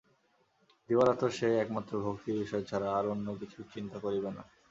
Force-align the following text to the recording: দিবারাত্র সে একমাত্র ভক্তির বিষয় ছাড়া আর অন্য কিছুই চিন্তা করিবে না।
দিবারাত্র 0.89 1.25
সে 1.37 1.47
একমাত্র 1.57 1.93
ভক্তির 2.05 2.35
বিষয় 2.41 2.63
ছাড়া 2.69 2.87
আর 2.97 3.05
অন্য 3.13 3.27
কিছুই 3.41 3.65
চিন্তা 3.73 3.97
করিবে 3.99 4.29
না। 4.37 4.43